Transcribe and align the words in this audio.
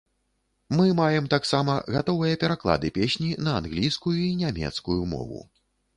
Мы 0.77 0.85
маем 0.99 1.27
таксама 1.33 1.75
гатовыя 1.95 2.39
пераклады 2.43 2.93
песні 2.97 3.29
на 3.49 3.53
англійскую 3.61 4.17
і 4.25 4.29
нямецкую 4.45 5.01
мову. 5.17 5.39